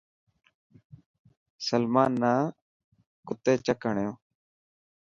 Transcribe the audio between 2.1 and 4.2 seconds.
نا ڪٿي چڪ هڻيو.